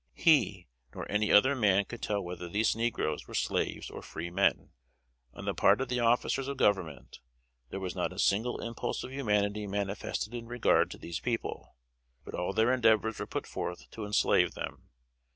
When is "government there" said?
6.57-7.79